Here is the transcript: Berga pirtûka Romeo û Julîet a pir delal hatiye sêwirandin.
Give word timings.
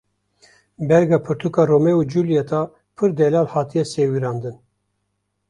Berga 0.89 1.17
pirtûka 1.25 1.61
Romeo 1.71 1.97
û 2.01 2.03
Julîet 2.11 2.51
a 2.59 2.61
pir 2.95 3.09
delal 3.19 3.47
hatiye 3.53 3.85
sêwirandin. 3.93 4.57